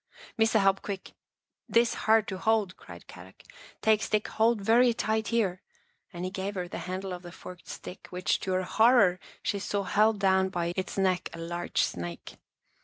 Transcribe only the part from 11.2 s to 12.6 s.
a large snake.